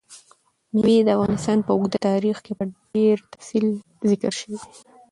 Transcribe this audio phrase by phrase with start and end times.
[0.73, 3.65] مېوې د افغانستان په اوږده تاریخ کې په ډېر تفصیل
[4.09, 4.59] ذکر شوي.